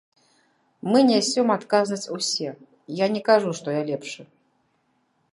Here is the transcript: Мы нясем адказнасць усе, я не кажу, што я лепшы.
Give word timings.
Мы 0.93 1.01
нясем 1.09 1.47
адказнасць 1.55 2.07
усе, 2.17 2.49
я 3.05 3.09
не 3.17 3.21
кажу, 3.29 3.51
што 3.59 3.67
я 3.77 3.83
лепшы. 3.91 4.21